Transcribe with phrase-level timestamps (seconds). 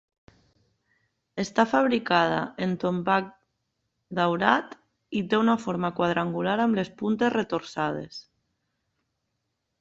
[1.43, 3.27] Està fabricada en tombac
[4.21, 4.73] daurat
[5.21, 8.21] i té una forma quadrangular amb les puntes retorçades.